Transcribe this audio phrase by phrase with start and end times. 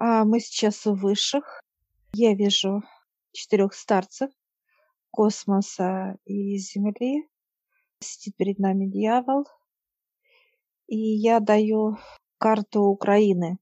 [0.00, 1.60] А мы сейчас у высших.
[2.12, 2.84] Я вижу
[3.32, 4.30] четырех старцев
[5.10, 7.28] космоса и Земли.
[7.98, 9.44] Сидит перед нами дьявол.
[10.86, 11.98] И я даю
[12.38, 13.58] карту Украины.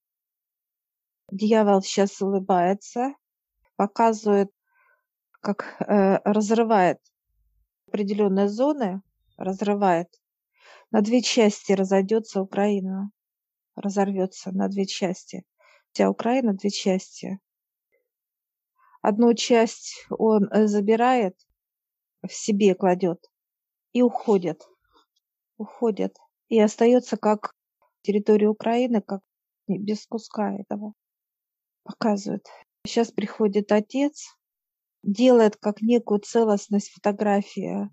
[1.32, 3.14] Дьявол сейчас улыбается,
[3.76, 4.52] показывает,
[5.40, 7.00] как э, разрывает
[7.88, 9.00] определенные зоны,
[9.38, 10.08] разрывает.
[10.90, 13.10] На две части разойдется Украина,
[13.74, 15.42] разорвется на две части.
[15.96, 17.40] Вся Украина две части.
[19.00, 21.34] Одну часть он э, забирает,
[22.20, 23.24] в себе кладет
[23.94, 24.68] и уходит.
[25.56, 26.14] Уходит.
[26.50, 27.54] И остается как
[28.02, 29.22] территория Украины, как
[29.68, 30.92] без куска этого.
[31.82, 32.46] Показывает.
[32.84, 34.36] Сейчас приходит отец,
[35.02, 37.88] делает как некую целостность фотографии.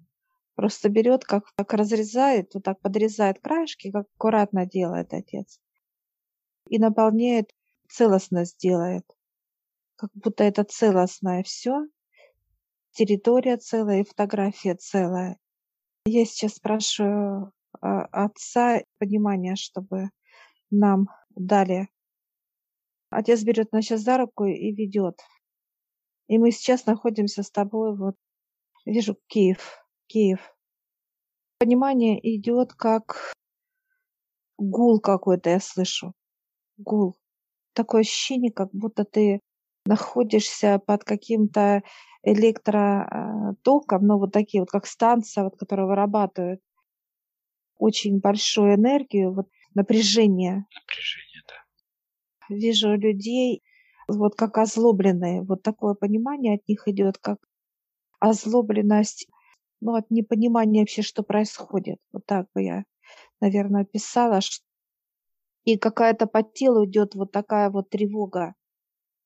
[0.55, 5.57] Просто берет, как, как разрезает, вот так подрезает краешки, как аккуратно делает отец.
[6.67, 7.49] И наполняет,
[7.89, 9.05] целостность делает.
[9.95, 11.87] Как будто это целостное все.
[12.91, 15.37] Территория целая и фотография целая.
[16.05, 20.09] Я сейчас спрашиваю а, отца понимание, чтобы
[20.69, 21.89] нам дали.
[23.09, 25.19] Отец берет нас сейчас за руку и ведет.
[26.27, 28.15] И мы сейчас находимся с тобой, вот,
[28.85, 30.39] вижу Киев, Киев.
[31.59, 33.33] Понимание идет как
[34.57, 36.13] гул какой-то, я слышу.
[36.77, 37.17] Гул.
[37.73, 39.39] Такое ощущение, как будто ты
[39.85, 41.81] находишься под каким-то
[42.23, 46.61] электротоком, ну, вот такие вот, как станция, вот, которая вырабатывает
[47.77, 50.65] очень большую энергию, вот напряжение.
[50.73, 52.55] Напряжение, да.
[52.55, 53.61] Вижу людей,
[54.07, 57.39] вот как озлобленные, вот такое понимание от них идет, как
[58.19, 59.27] озлобленность,
[59.81, 61.97] ну, от непонимания вообще, что происходит.
[62.13, 62.83] Вот так бы я,
[63.41, 64.39] наверное, описала.
[65.65, 68.55] И какая-то по телу идет вот такая вот тревога,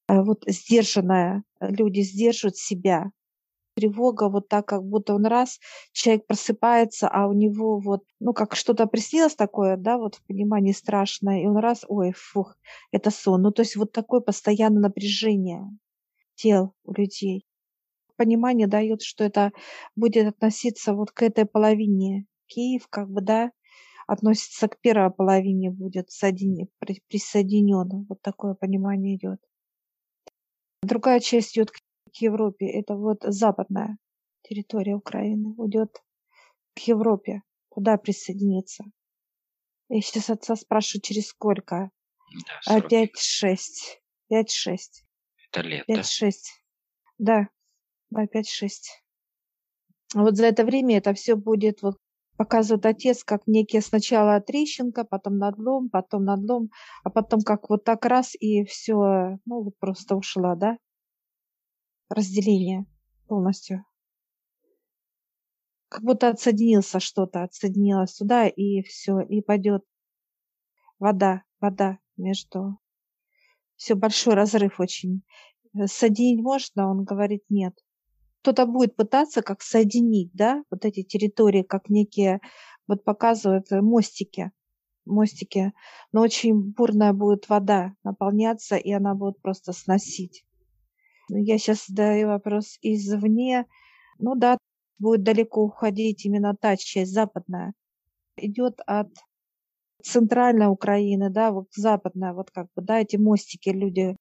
[0.07, 1.43] э, вот сдержанная.
[1.59, 3.11] Люди сдерживают себя,
[3.77, 5.59] тревога, вот так, как будто он раз,
[5.91, 10.71] человек просыпается, а у него вот, ну, как что-то приснилось такое, да, вот в понимании
[10.71, 12.57] страшное, и он раз, ой, фух,
[12.91, 13.43] это сон.
[13.43, 15.63] Ну, то есть вот такое постоянное напряжение
[16.35, 17.45] тел у людей.
[18.15, 19.51] Понимание дает, что это
[19.95, 22.25] будет относиться вот к этой половине.
[22.47, 23.51] Киев, как бы, да,
[24.07, 28.05] относится к первой половине, будет присоединен.
[28.09, 29.39] Вот такое понимание идет.
[30.81, 31.81] Другая часть идет к
[32.15, 32.67] Европе.
[32.67, 33.97] Это вот западная
[34.43, 36.01] территория Украины уйдет
[36.73, 37.41] к Европе,
[37.73, 38.85] туда присоединиться.
[39.89, 41.91] Я сейчас отца спрашиваю, через сколько?
[42.65, 43.09] Да, 5-6.
[44.31, 44.77] 5-6.
[45.51, 46.31] Это лет, 5-6.
[47.17, 47.47] Да,
[48.09, 48.69] да, 5-6.
[50.13, 51.97] Вот за это время это все будет вот
[52.37, 56.69] показывает отец как некий сначала трещинка, потом надлом, потом надлом,
[57.03, 60.77] а потом как вот так раз и все, ну вот просто ушла, да?
[62.09, 62.85] разделение
[63.27, 63.85] полностью.
[65.89, 69.83] Как будто отсоединился что-то, отсоединилось туда, и все, и пойдет
[70.99, 72.77] вода, вода между...
[73.75, 75.21] Все, большой разрыв очень.
[75.85, 77.77] Соединить можно, он говорит нет.
[78.47, 82.39] Кто-то будет пытаться как соединить, да, вот эти территории, как некие,
[82.87, 84.53] вот показывают мостики,
[85.03, 85.73] мостики,
[86.13, 90.45] но очень бурная будет вода наполняться, и она будет просто сносить.
[91.27, 93.65] Я сейчас задаю вопрос извне.
[94.17, 94.57] Ну да,
[94.97, 97.73] будет далеко уходить именно та часть западная.
[98.37, 99.09] Идет от
[100.01, 104.15] центральной Украины, да, вот западная, вот как бы, да, эти мостики люди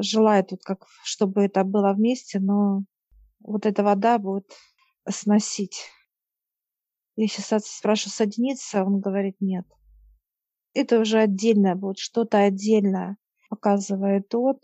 [0.00, 2.82] желают, вот как, чтобы это было вместе, но
[3.46, 4.52] вот эта вода будет
[5.08, 5.88] сносить.
[7.14, 9.66] Я сейчас спрашиваю, соединиться, он говорит нет.
[10.74, 13.16] Это уже отдельное будет, что-то отдельное
[13.48, 14.62] показывает тот,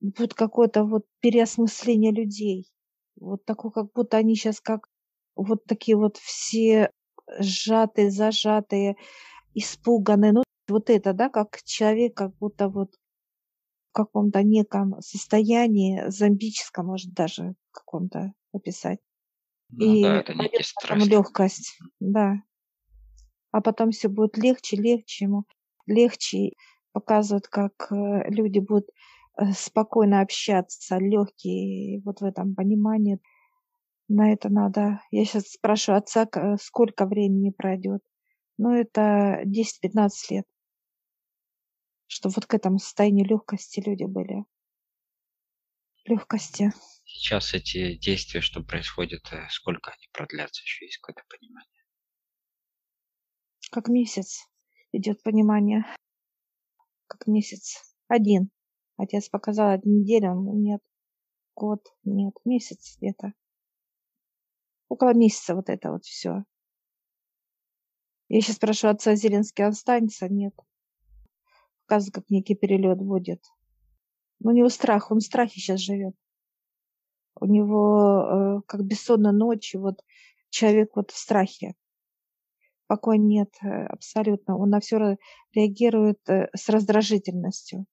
[0.00, 2.70] будет какое-то вот переосмысление людей.
[3.16, 4.86] Вот такое, как будто они сейчас как
[5.34, 6.90] вот такие вот все
[7.40, 8.96] сжатые, зажатые,
[9.54, 10.32] испуганные.
[10.32, 12.94] Ну, вот это, да, как человек, как будто вот
[13.92, 19.00] каком-то неком состоянии, зомбическом, может, даже каком-то описать.
[19.70, 21.06] Ну, и да, это некий стресс.
[21.06, 22.42] легкость, да.
[23.52, 25.44] А потом все будет легче, легче ему,
[25.86, 26.52] легче.
[26.92, 28.88] Показывают, как э, люди будут
[29.40, 33.20] Э, спокойно общаться, легкий вот в этом понимании.
[34.08, 35.00] На это надо.
[35.10, 36.28] Я сейчас спрашиваю отца,
[36.60, 38.02] сколько времени пройдет.
[38.58, 40.46] Ну, это 10-15 лет.
[42.10, 44.44] Чтобы вот к этому состоянию легкости люди были.
[46.06, 46.72] Легкости.
[47.04, 51.84] Сейчас эти действия, что происходит, э, сколько они продлятся, еще есть какое-то понимание?
[53.70, 54.48] Как месяц
[54.90, 55.84] идет понимание.
[57.06, 58.50] Как месяц Один.
[58.96, 60.80] Отец показал одну неделю, нет.
[61.54, 62.34] Год, нет.
[62.44, 63.34] Месяц где-то.
[64.88, 66.42] Около месяца вот это вот все.
[68.26, 70.28] Я сейчас прошу отца Зеленский останется?
[70.28, 70.54] Нет.
[71.90, 73.42] Показывает, как некий перелет будет.
[74.38, 76.14] Но у него страх, он в страхе сейчас живет.
[77.40, 79.96] У него э, как бессонная ночь, вот
[80.50, 81.74] человек вот в страхе.
[82.86, 84.56] Покоя нет э, абсолютно.
[84.56, 85.16] Он на все
[85.52, 87.86] реагирует э, с раздражительностью.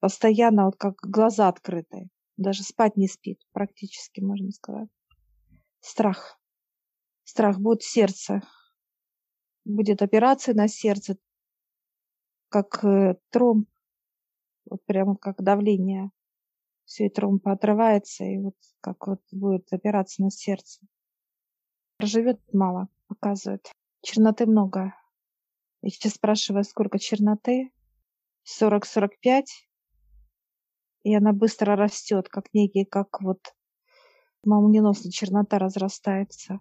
[0.00, 2.10] Постоянно вот как глаза открытые.
[2.36, 4.90] Даже спать не спит, практически, можно сказать.
[5.80, 6.38] Страх.
[7.24, 8.42] Страх будет сердце
[9.64, 11.16] будет операция на сердце,
[12.52, 13.68] как э, тромб,
[14.68, 16.10] вот прямо как давление.
[16.84, 20.86] Все, и тромб отрывается, и вот как вот будет операция на сердце.
[21.96, 23.72] Проживет мало, показывает.
[24.02, 24.94] Черноты много.
[25.80, 27.72] Я сейчас спрашиваю, сколько черноты?
[28.60, 29.44] 40-45.
[31.04, 33.54] И она быстро растет, как некий, как вот
[34.44, 36.60] молниеносно чернота разрастается.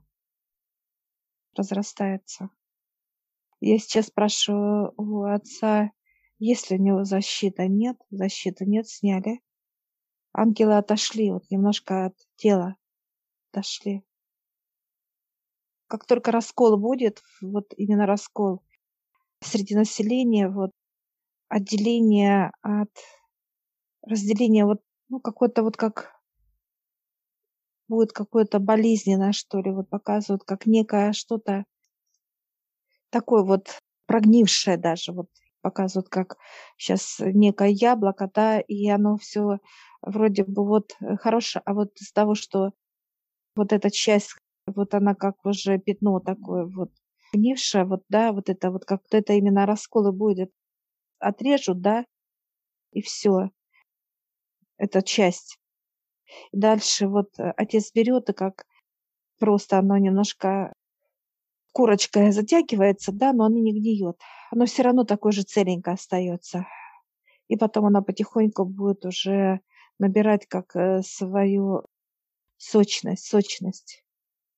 [1.55, 2.49] Разрастается.
[3.61, 5.91] Я сейчас спрашиваю у отца,
[6.39, 7.67] есть ли у него защита.
[7.67, 9.39] Нет, защиты нет, сняли.
[10.33, 12.75] Ангелы отошли, вот немножко от тела
[13.51, 14.03] отошли.
[15.85, 18.63] Как только раскол будет, вот именно раскол
[19.41, 20.71] среди населения, вот
[21.47, 22.89] отделение от
[24.01, 26.19] разделение, вот ну какое-то вот как
[27.87, 31.65] будет какое-то болезненное, что ли, вот показывают, как некое что-то
[33.11, 35.29] такое вот прогнившее даже, вот
[35.61, 36.37] показывают, как
[36.77, 39.59] сейчас некое яблоко, да, и оно все
[40.01, 42.71] вроде бы вот э, хорошее, а вот из того, что
[43.55, 44.35] вот эта часть,
[44.67, 46.91] вот она как уже пятно такое вот
[47.33, 50.51] гнившее, вот, да, вот это вот как это именно расколы будет,
[51.19, 52.05] отрежут, да,
[52.93, 53.49] и все,
[54.77, 55.57] эта часть.
[56.51, 58.65] дальше вот э, отец берет, и как
[59.39, 60.73] просто оно немножко
[61.71, 64.19] корочка затягивается, да, но она не гниет.
[64.51, 66.65] Оно все равно такой же целенько остается.
[67.47, 69.59] И потом она потихоньку будет уже
[69.99, 71.85] набирать как э, свою
[72.57, 74.03] сочность, сочность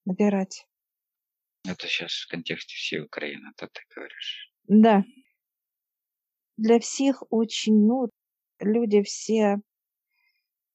[0.06, 0.68] набирать.
[1.65, 4.51] Это сейчас в контексте всей Украины, это ты говоришь.
[4.68, 5.04] Да.
[6.57, 8.10] Для всех очень, ну,
[8.60, 9.60] люди все,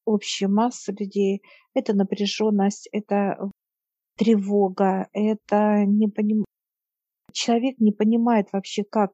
[0.04, 1.42] общая масса людей,
[1.74, 3.50] это напряженность, это
[4.18, 6.44] тревога, это не поним...
[7.32, 9.12] человек не понимает вообще, как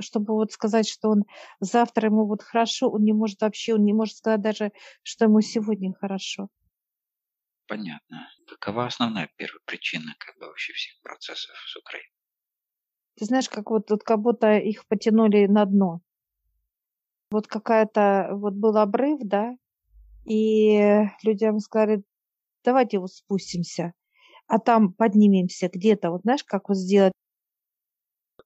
[0.00, 1.24] чтобы вот сказать, что он
[1.60, 4.72] завтра ему вот хорошо, он не может вообще, он не может сказать даже,
[5.02, 6.48] что ему сегодня хорошо.
[7.66, 8.28] Понятно.
[8.46, 12.12] Какова основная первая причина как бы вообще всех процессов с Украиной?
[13.16, 16.00] Ты знаешь, как вот тут как будто их потянули на дно.
[17.30, 19.56] Вот какая-то, вот был обрыв, да,
[20.26, 22.04] и людям сказали,
[22.66, 23.92] давайте вот спустимся,
[24.46, 27.12] а там поднимемся где-то, вот знаешь, как вот сделать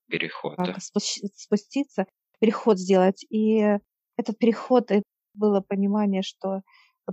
[0.07, 0.77] переход, да?
[0.79, 2.07] спуститься,
[2.39, 3.25] переход сделать.
[3.31, 3.79] И
[4.17, 5.03] этот переход, это
[5.35, 6.61] было понимание, что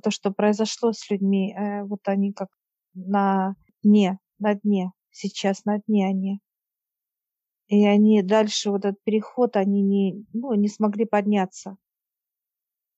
[0.03, 2.49] то, что произошло с людьми, э, вот они как
[2.93, 6.39] на дне, на дне, сейчас на дне они.
[7.67, 11.77] И они дальше, вот этот переход, они не, ну, не смогли подняться.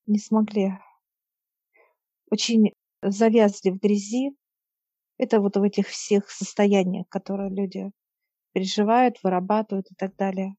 [0.05, 0.73] Не смогли.
[2.29, 4.35] Очень завязли в грязи.
[5.17, 7.91] Это вот в этих всех состояниях, которые люди
[8.53, 10.55] переживают, вырабатывают и так далее.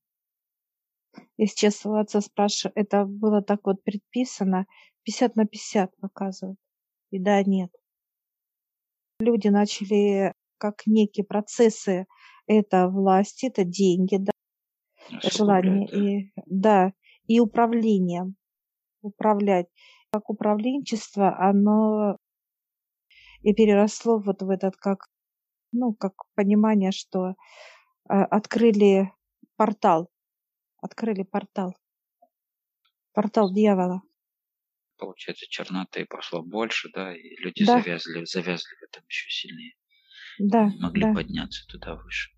[1.36, 4.66] Я сейчас у отца спрашиваю, это было так вот предписано,
[5.04, 6.58] 50 на 50 показывают.
[7.10, 7.70] И да, нет.
[9.18, 12.06] Люди начали как некие процессы,
[12.46, 14.32] это власть, это деньги, да,
[15.30, 16.92] желание, и, да,
[17.26, 18.32] и управление,
[19.02, 19.66] управлять.
[20.12, 22.16] Как управленчество, оно
[23.42, 25.06] и переросло вот в этот как,
[25.72, 27.34] ну, как понимание, что э,
[28.14, 29.12] открыли
[29.56, 30.10] портал,
[30.82, 31.74] открыли портал,
[33.12, 34.02] портал дьявола.
[34.98, 39.74] Получается, черноты пошло больше, да, и люди Да, завязли, завязли в этом еще сильнее,
[40.38, 41.10] да, не могли да.
[41.12, 42.30] подняться туда выше.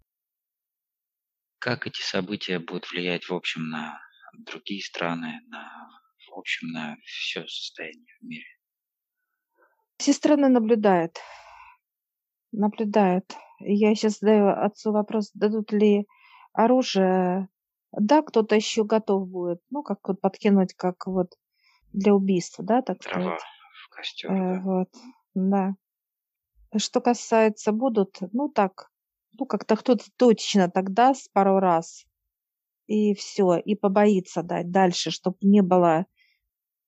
[1.58, 3.98] Как эти события будут влиять, в общем, на
[4.34, 5.88] другие страны, на,
[6.28, 8.44] в общем, на все состояние в мире?
[10.02, 11.20] Все страны наблюдают,
[12.50, 13.36] наблюдают.
[13.60, 16.08] Я сейчас задаю отцу вопрос, дадут ли
[16.52, 17.48] оружие.
[17.92, 21.34] Да, кто-то еще готов будет, ну, как вот подкинуть, как вот
[21.92, 23.40] для убийства, да, так Дрова сказать.
[23.84, 24.60] в костер, Э, да.
[24.64, 24.88] вот,
[25.34, 25.74] да.
[26.76, 28.90] Что касается будут, ну так,
[29.38, 32.04] ну как-то кто-то точно так даст пару раз.
[32.88, 36.06] и все, и побоится дать дальше, чтобы не было,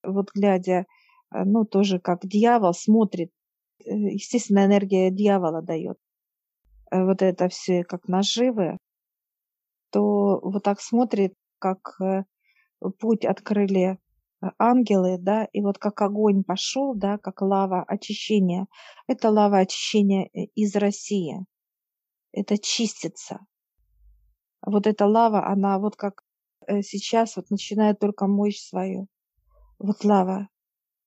[0.02, 0.87] вот глядя,
[1.31, 3.31] ну, тоже как дьявол смотрит,
[3.85, 5.99] э, естественно, энергия дьявола дает
[6.90, 8.78] э, вот это все как наживы,
[9.90, 11.99] то вот так смотрит, как
[12.99, 13.99] путь открыли
[14.59, 18.66] ангелы, да, и вот как огонь пошел, да, как лава очищения,
[19.07, 21.47] это лава очищения из России.
[22.33, 23.38] Это чистится
[24.66, 26.23] вот эта лава, она вот как
[26.66, 29.09] э, сейчас вот начинает только мощь свою.
[29.78, 30.49] Вот лава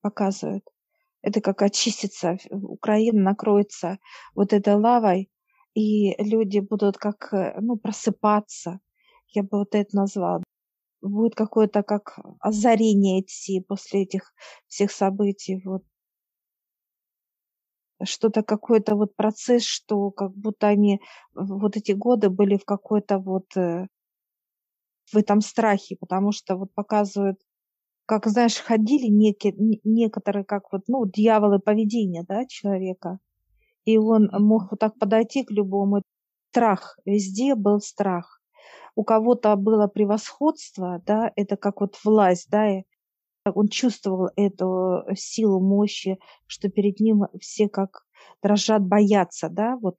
[0.02, 0.64] показывает.
[1.22, 4.00] Это как очистится, Украина накроется
[4.36, 5.30] вот этой лавой,
[5.74, 8.80] и люди будут как, э, ну, просыпаться.
[9.30, 10.42] Я бы вот это назвала.
[11.02, 14.34] Будет какое-то как озарение идти после этих
[14.68, 15.62] всех событий.
[15.66, 15.84] Вот
[18.04, 21.02] что-то какой-то вот процесс, что как будто они
[21.34, 23.88] вот эти годы были в какой-то вот э,
[25.12, 27.40] в этом страхе, потому что вот показывают,
[28.08, 33.20] как, знаешь, ходили некие, некоторые, как вот, ну, дьяволы поведения, да, человека,
[33.86, 36.02] и он мог вот так подойти к любому.
[36.52, 38.42] Страх, везде был страх.
[38.96, 42.82] У кого-то было превосходство, да, это как вот власть, да,
[43.54, 48.06] он чувствовал эту силу мощи, что перед ним все как
[48.42, 49.98] дрожат, боятся, да, вот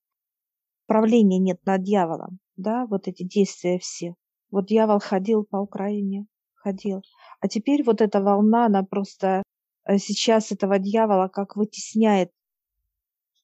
[0.87, 4.15] правления нет над дьяволом, да, вот эти действия все.
[4.51, 6.27] Вот дьявол ходил по Украине,
[6.59, 7.03] ходил.
[7.41, 9.43] А теперь вот эта волна, она просто
[9.85, 12.31] э, сейчас этого дьявола как вытесняет,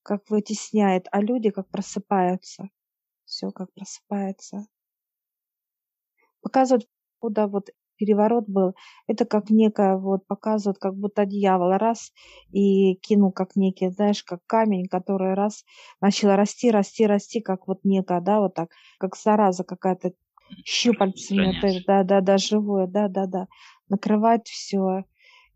[0.03, 2.69] как вытесняет, а люди как просыпаются.
[3.25, 4.67] Все как просыпается.
[6.43, 6.87] Показывают,
[7.21, 8.75] куда вот переворот был,
[9.07, 12.13] это как некое, вот, показывает, как будто дьявол раз
[12.51, 15.65] и кинул как некий, знаешь, как камень, который раз
[16.01, 20.13] начал расти, расти, расти, как вот некое, да, вот так, как зараза какая-то
[20.65, 23.47] щупальцами, да, да, да, живое, да, да, да,
[23.89, 25.05] накрывать все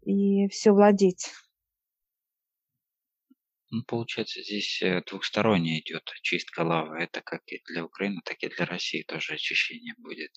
[0.02, 1.26] и все владеть.
[3.70, 7.02] Ну, получается, здесь э, двухсторонняя идет чистка лавы.
[7.02, 10.30] Это как и для Украины, так и для России тоже очищение будет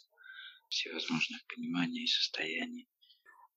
[0.68, 2.90] всевозможных пониманий и состояний.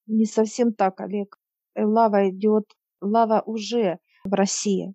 [0.06, 1.40] Не совсем так, Олег.
[1.74, 2.70] Э, лава идет,
[3.00, 4.94] лава уже в России.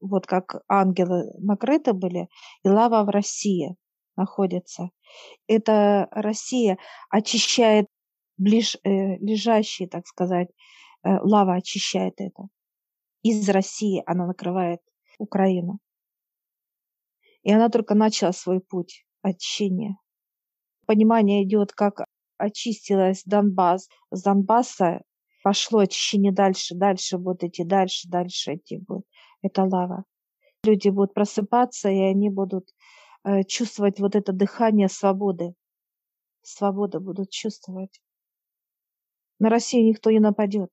[0.00, 2.28] Вот как ангелы накрыты были,
[2.64, 3.76] и лава в России
[4.16, 4.90] находится.
[5.46, 6.78] Это Россия
[7.10, 7.86] очищает
[8.36, 10.48] ближ, э, лежащие, так сказать,
[11.04, 12.48] э, лава очищает это.
[13.22, 14.80] Из России она накрывает
[15.18, 15.78] Украину.
[17.42, 19.96] И она только начала свой путь очищения
[20.86, 22.04] понимание идет, как
[22.38, 23.88] очистилась Донбасс.
[24.10, 25.00] С Донбасса
[25.42, 29.04] пошло очищение дальше, дальше будут идти, дальше, дальше идти будет.
[29.42, 30.04] Это лава.
[30.64, 32.68] Люди будут просыпаться, и они будут
[33.46, 35.54] чувствовать вот это дыхание свободы.
[36.42, 38.00] Свободу будут чувствовать.
[39.38, 40.70] На Россию никто не нападет.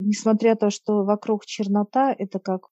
[0.00, 2.68] Несмотря на то, что вокруг чернота, это как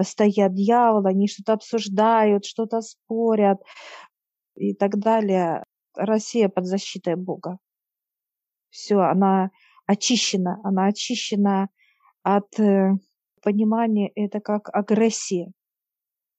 [0.00, 3.60] стоят дьяволы, они что-то обсуждают, что-то спорят
[4.56, 5.64] и так далее.
[5.94, 7.58] Россия под защитой Бога.
[8.70, 9.50] Все, она
[9.86, 11.68] очищена, она очищена
[12.22, 12.92] от э,
[13.42, 15.52] понимания, это как агрессия,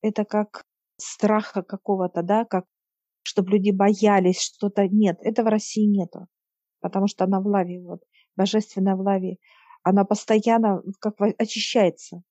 [0.02, 0.64] это как
[0.98, 2.66] страха какого-то, да, как
[3.24, 4.88] чтобы люди боялись что-то.
[4.88, 6.28] Нет, этого в России нету,
[6.82, 8.02] потому что она в лаве, вот,
[8.36, 9.38] божественная в лаве.
[9.84, 12.22] Она постоянно как очищается.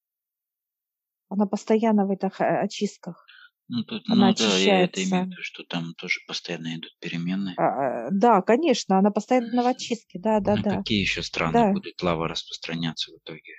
[1.29, 3.27] Она постоянно в этих э, очистках.
[3.69, 6.91] Ну, тут, она ну да, я это имею в виду, что там тоже постоянно идут
[7.01, 7.55] перемены.
[7.57, 10.77] А, да, конечно, она постоянно в очистке, да, да, На да.
[10.79, 11.73] какие еще страны да.
[11.73, 13.55] будет лава распространяться в итоге?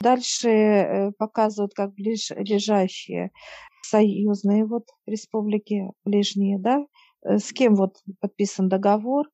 [0.00, 3.32] Дальше э, показывают, как ближайшие
[3.82, 6.84] союзные вот республики ближние, да,
[7.22, 9.28] э, с кем вот подписан договор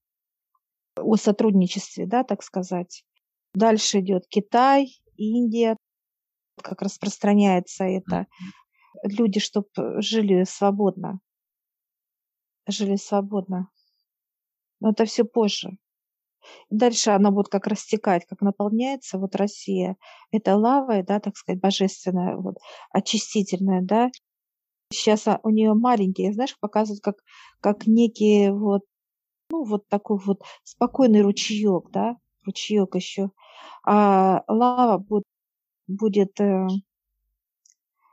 [0.97, 3.05] о сотрудничестве, да, так сказать.
[3.53, 5.77] Дальше идет Китай, Индия,
[6.63, 8.27] как распространяется это
[9.03, 11.21] люди, чтобы жили свободно.
[12.67, 13.69] Жили свободно.
[14.81, 15.77] Но это все позже.
[16.71, 19.19] Дальше она будет как растекать, как наполняется.
[19.19, 19.97] Вот Россия–
[20.33, 22.57] это лава, да, так сказать, божественная, вот,
[22.91, 24.11] очистительная, да.
[24.91, 27.17] Сейчас у нее маленькие, знаешь, показывают как,
[27.61, 28.83] как некие вот,
[29.51, 33.31] ну, вот такой вот спокойный ручеек, да, ручеек еще.
[33.87, 35.25] А лава будет,
[35.87, 36.67] будет э,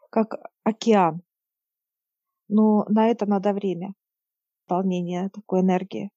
[0.09, 1.21] как океан.
[2.47, 3.93] Но на это надо время,
[4.71, 6.11] выполнения такой энергии.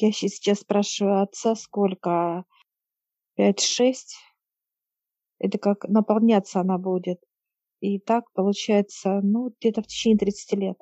[0.00, 2.44] Я сейчас спрашиваю отца, сколько?
[3.34, 4.16] Пять-шесть?
[5.40, 7.20] Это как наполняться она будет.
[7.80, 10.78] И так получается, ну, где-то в течение 30 лет.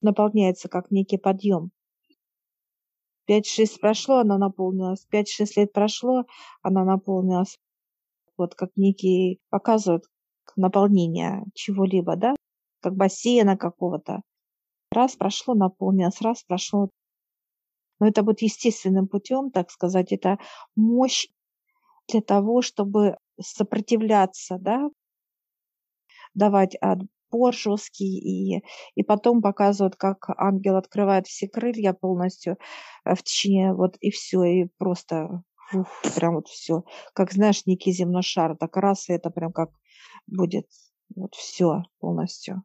[0.00, 1.70] наполняется как некий подъем.
[3.26, 5.06] Пять-шесть прошло, она наполнилась.
[5.06, 6.24] Пять-шесть лет прошло,
[6.60, 7.58] она наполнилась.
[8.36, 10.04] Вот как некий показывают
[10.56, 12.34] наполнение чего-либо, да,
[12.80, 14.22] как бассейна какого-то.
[14.90, 16.90] Раз прошло, наполнилось, раз прошло.
[18.00, 20.38] Но это будет естественным путем, так сказать, это
[20.76, 21.28] мощь
[22.08, 24.88] для того, чтобы сопротивляться, да,
[26.34, 32.58] давать отпор жесткий, и, и потом показывают, как ангел открывает все крылья полностью
[33.04, 36.84] э, в течение, вот и все, и просто ух, прям вот все,
[37.14, 39.70] как знаешь, некий земной шар, так раз, и это прям как
[40.26, 40.66] будет
[41.14, 42.62] вот все полностью.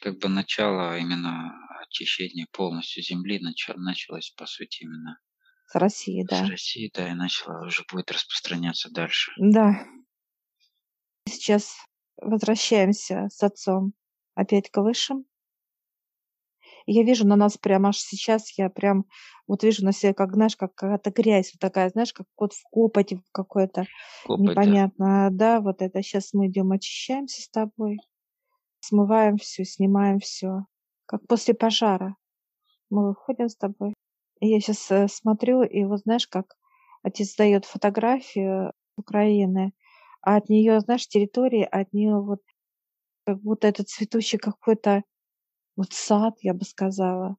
[0.00, 1.52] Как бы начало именно
[1.90, 5.18] очищения полностью земли началось, по сути, именно
[5.66, 6.46] с России, да.
[6.46, 9.30] С России, да, и начало уже будет распространяться дальше.
[9.38, 9.86] Да.
[11.28, 11.76] Сейчас
[12.16, 13.92] возвращаемся с отцом
[14.34, 15.26] опять к высшим.
[16.86, 19.04] я вижу на нас прямо аж сейчас, я прям
[19.46, 22.62] вот вижу на себе, как, знаешь, как какая-то грязь вот такая, знаешь, как кот в
[22.70, 23.86] копоти какой-то
[24.28, 25.28] непонятно.
[25.30, 25.58] Да.
[25.58, 27.98] да, вот это сейчас мы идем очищаемся с тобой,
[28.80, 30.64] смываем все, снимаем все,
[31.10, 32.14] как после пожара.
[32.88, 33.94] Мы выходим с тобой,
[34.38, 36.56] я сейчас э, смотрю, и вот знаешь, как
[37.02, 39.72] отец дает фотографию Украины,
[40.22, 42.38] а от нее, знаешь, территории, от нее вот
[43.26, 45.02] как будто это цветущий какой-то
[45.74, 47.36] вот сад, я бы сказала.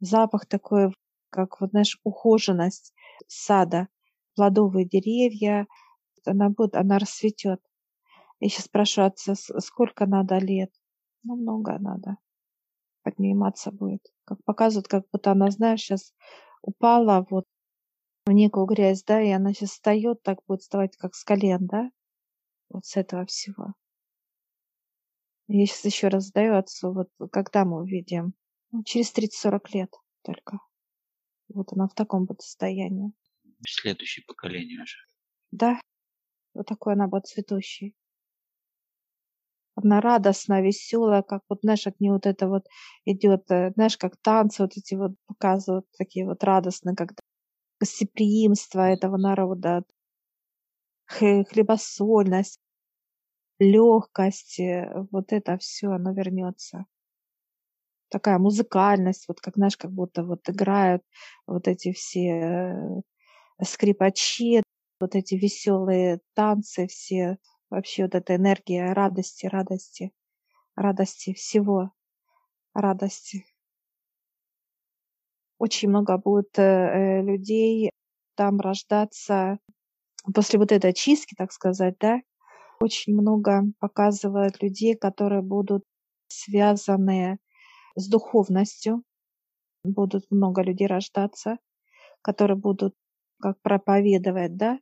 [0.00, 0.94] Запах такой,
[1.28, 2.94] как вот, знаешь, ухоженность
[3.26, 3.88] сада,
[4.36, 5.66] плодовые деревья.
[6.24, 7.60] Она будет, она расцветет.
[8.40, 10.70] Я сейчас спрашиваю отца, сколько надо лет?
[11.24, 12.16] Ну, много надо
[13.22, 14.02] подниматься будет.
[14.24, 16.12] Как показывают, как будто она, знаешь, сейчас
[16.62, 17.46] упала вот
[18.26, 21.90] в некую грязь, да, и она сейчас встает, так будет вставать, как с колен, да,
[22.68, 23.74] вот с этого всего.
[25.48, 28.34] Я сейчас еще раз задаю отцу, вот когда мы увидим?
[28.70, 30.58] Ну, через 30-40 лет только.
[31.48, 33.12] Вот она в таком будет состоянии.
[33.66, 34.98] Следующее поколение уже.
[35.50, 35.80] Да,
[36.54, 37.94] вот такой она будет цветущей
[39.74, 42.64] она радостная, веселая, как вот, знаешь, от нее вот это вот
[43.04, 47.12] идет, э, знаешь, как танцы вот эти вот показывают, такие вот радостные, как
[47.80, 49.84] гостеприимство этого народа,
[51.06, 52.58] хлебосольность,
[53.58, 56.86] легкость, э, вот это все, оно вернется.
[58.10, 61.02] Такая музыкальность, вот как, знаешь, как будто вот играют
[61.46, 64.62] вот эти все э, скрипачи,
[65.00, 67.38] вот эти веселые танцы все,
[67.72, 70.12] вообще вот эта энергия радости, радости,
[70.76, 71.90] радости всего,
[72.74, 73.46] радости.
[75.58, 77.90] Очень много будет э, людей
[78.34, 79.58] там рождаться
[80.34, 82.20] после вот этой чистки, так сказать, да,
[82.80, 85.84] очень много показывает людей, которые будут
[86.28, 87.38] связаны
[87.96, 89.02] с духовностью.
[89.84, 91.58] Будут много людей рождаться,
[92.22, 92.94] которые будут
[93.40, 94.78] как проповедовать, да,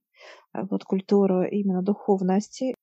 [0.53, 2.74] вот культуру именно духовности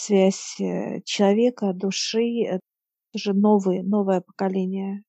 [0.00, 2.60] связь э, человека, души, это
[3.14, 5.02] уже новые, новое поколение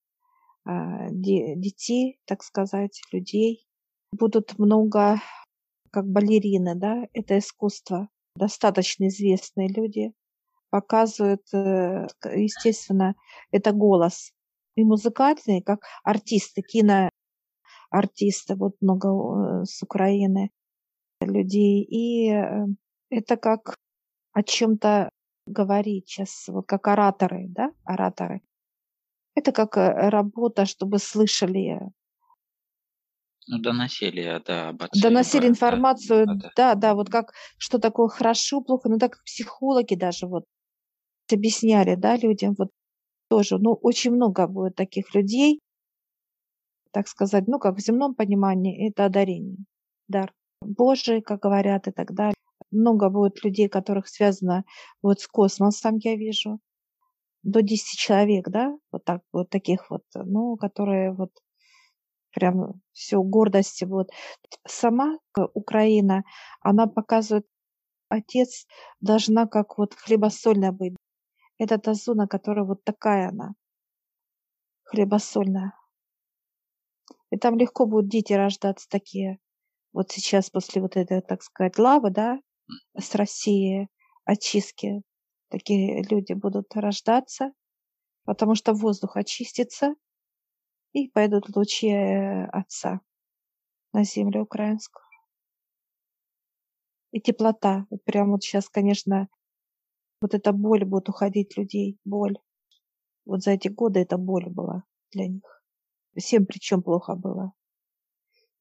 [0.66, 3.66] а, детей, так сказать, людей.
[4.12, 5.22] Будут много
[5.92, 8.10] как балерины, да, это искусство.
[8.36, 10.14] Достаточно известные люди
[10.70, 13.16] показывают, э, естественно,
[13.52, 14.32] это голос.
[14.76, 20.52] И музыкальный, как артисты, киноартисты, вот много э, с Украины
[21.22, 21.84] людей.
[21.84, 22.30] И
[23.10, 23.76] это как
[24.34, 25.10] о чем-то
[25.46, 28.42] говорить сейчас, вот как ораторы, да, ораторы.
[29.36, 31.80] Это как э, работа, чтобы слышали.
[33.48, 35.02] Ну, доносили, да, об отце.
[35.02, 39.24] Доносили информацию, да, да, да, да, вот как, что такое хорошо, плохо, ну так как
[39.24, 40.46] психологи даже вот
[41.32, 42.70] объясняли, да, людям, вот
[43.30, 45.60] тоже, ну, очень много будет таких людей,
[46.92, 49.58] так сказать, ну, как в земном понимании, это одарение,
[50.10, 52.36] дар Божий, как говорят, и так далее
[52.72, 54.64] много будет людей, которых связано
[55.02, 56.60] вот с космосом, я вижу.
[57.44, 61.32] До 10 человек, да, вот так, вот таких вот, ну, которые вот
[62.34, 64.10] прям все гордости вот.
[64.68, 65.18] Сама
[65.54, 66.24] Украина,
[66.62, 67.46] она показывает,
[68.10, 68.68] отец
[69.00, 70.96] должна как вот хлебосольная быть.
[71.58, 73.54] Это та зона, которая вот такая она,
[74.84, 75.74] хлебосольная.
[77.32, 79.40] И там легко будут дети рождаться такие.
[79.94, 82.40] Вот сейчас после вот этой, так сказать, лавы, да,
[82.98, 83.90] с России
[84.26, 85.02] очистки
[85.50, 87.52] такие люди будут рождаться,
[88.26, 89.96] потому что воздух очистится,
[90.94, 93.02] и пойдут лучи э, Отца
[93.94, 95.06] на землю украинскую.
[97.12, 97.86] И теплота.
[97.90, 99.28] Вот прям вот сейчас, конечно,
[100.22, 102.38] вот эта боль будет уходить людей, боль.
[103.26, 105.64] Вот за эти годы это боль была для них.
[106.16, 107.54] Всем причем плохо было.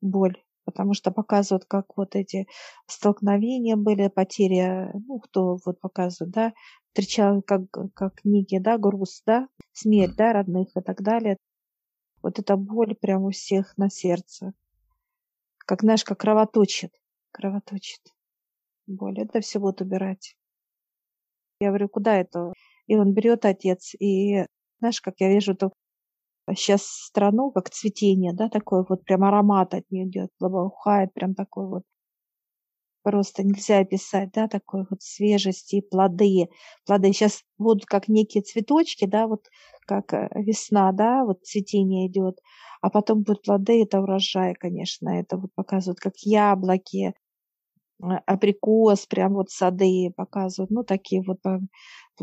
[0.01, 0.42] Боль.
[0.70, 2.46] Потому что показывают, как вот эти
[2.87, 6.52] столкновения были, потеря, ну, кто вот показывает, да,
[6.88, 7.62] встречал как,
[7.94, 11.37] как книги, да, груз, да, смерть, да, родных и так далее.
[12.22, 14.52] Вот эта боль прямо у всех на сердце.
[15.59, 16.92] Как, знаешь, как кровоточит.
[17.33, 18.00] Кровоточит.
[18.87, 19.20] Боль.
[19.20, 20.37] Это все будут убирать.
[21.61, 22.52] Я говорю, куда это?
[22.87, 24.46] И он берет отец, и
[24.78, 25.72] знаешь, как я вижу, то
[26.55, 31.68] сейчас страну, как цветение, да, такой вот прям аромат от нее идет, благоухает, прям такой
[31.68, 31.83] вот
[33.03, 36.48] просто нельзя описать, да, такой вот свежести, плоды.
[36.87, 39.46] Плоды сейчас будут как некие цветочки, да, вот
[39.87, 42.38] как э, весна, да, вот цветение идет,
[42.81, 47.14] а потом будут плоды, это урожай, конечно, это вот показывают как яблоки,
[48.26, 51.40] абрикос, прям вот сады показывают, ну, такие вот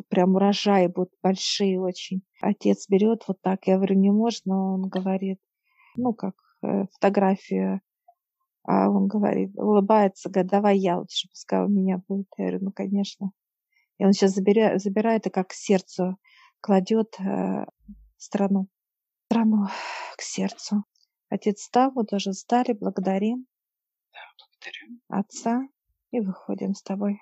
[0.09, 2.21] прям урожаи будут большие очень.
[2.41, 5.39] Отец берет вот так, я говорю, не можно, он говорит,
[5.95, 7.81] ну, как э, фотографию
[8.67, 12.27] а он говорит, улыбается, говорит, давай я лучше, пускай у меня будет.
[12.37, 13.31] Я говорю, ну, конечно.
[13.97, 16.17] И он сейчас забирает, забирает и как к сердцу
[16.59, 17.65] кладет э,
[18.17, 18.67] страну.
[19.27, 19.67] Страну
[20.17, 20.83] к сердцу.
[21.29, 23.47] Отец стал, мы тоже стали, благодарим.
[25.09, 25.67] Отца
[26.11, 27.21] и выходим с тобой.